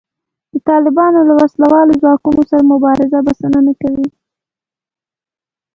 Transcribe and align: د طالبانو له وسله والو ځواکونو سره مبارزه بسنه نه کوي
د 0.51 0.53
طالبانو 0.69 1.19
له 1.29 1.33
وسله 1.41 1.65
والو 1.73 1.93
ځواکونو 2.01 2.41
سره 2.49 2.61
مبارزه 2.71 3.17
بسنه 3.27 3.59
نه 3.67 3.73
کوي 3.81 4.07